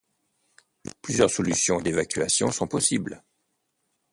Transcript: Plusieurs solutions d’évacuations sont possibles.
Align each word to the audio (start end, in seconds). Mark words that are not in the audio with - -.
Plusieurs 1.03 1.29
solutions 1.29 1.79
d’évacuations 1.79 2.51
sont 2.51 2.65
possibles. 2.67 3.23